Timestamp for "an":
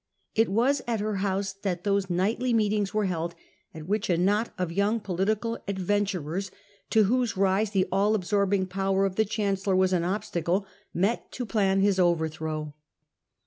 9.93-10.03